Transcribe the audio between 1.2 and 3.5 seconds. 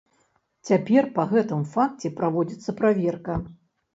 гэтым факце праводзіцца праверка.